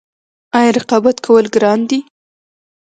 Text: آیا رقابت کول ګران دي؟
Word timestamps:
آیا 0.57 0.71
رقابت 0.77 1.17
کول 1.25 1.45
ګران 1.55 1.79
دي؟ 1.89 1.99